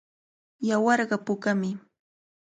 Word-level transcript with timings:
Yawarqa 0.67 1.17
pukami. 1.25 1.69